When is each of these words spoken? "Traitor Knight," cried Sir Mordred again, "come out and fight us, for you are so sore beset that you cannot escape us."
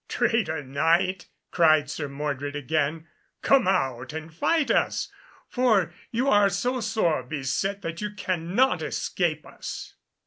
"Traitor 0.07 0.63
Knight," 0.63 1.27
cried 1.51 1.87
Sir 1.87 2.07
Mordred 2.07 2.55
again, 2.55 3.05
"come 3.43 3.67
out 3.67 4.13
and 4.13 4.33
fight 4.33 4.71
us, 4.71 5.11
for 5.47 5.93
you 6.09 6.27
are 6.27 6.49
so 6.49 6.79
sore 6.79 7.21
beset 7.21 7.83
that 7.83 8.01
you 8.01 8.09
cannot 8.09 8.81
escape 8.81 9.45
us." 9.45 9.93